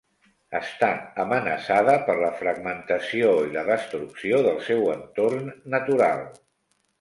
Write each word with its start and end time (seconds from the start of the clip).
Està 0.59 0.87
amenaçada 1.23 1.97
per 2.07 2.15
la 2.21 2.31
fragmentació 2.39 3.35
i 3.51 3.53
la 3.59 3.65
destrucció 3.69 4.41
del 4.49 4.59
seu 4.71 4.83
entorn 4.97 5.55
natural. 5.77 6.27